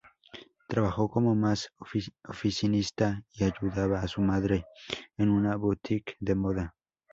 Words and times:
Trabajó 0.67 1.11
como 1.11 1.35
Más 1.35 1.69
oficinista 2.23 3.21
y 3.35 3.43
ayudaba 3.43 3.99
a 4.01 4.07
su 4.07 4.21
madre 4.21 4.65
en 5.15 5.29
una 5.29 5.55
boutique 5.57 6.15
de 6.19 6.33
moda. 6.33 6.75